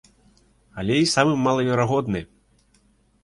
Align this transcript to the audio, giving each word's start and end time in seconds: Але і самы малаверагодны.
Але 0.83 0.95
і 1.01 1.09
самы 1.15 1.33
малаверагодны. 1.47 2.21